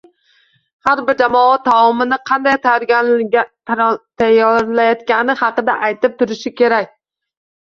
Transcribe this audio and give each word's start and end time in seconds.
Har 0.85 1.01
bir 1.09 1.17
jamoa 1.19 1.59
taomini 1.67 2.17
qanday 2.31 2.57
tayyorlayotgani 4.23 5.37
haqida 5.45 5.77
aytib 5.91 6.17
turishi 6.23 6.55
kerak. 6.65 6.91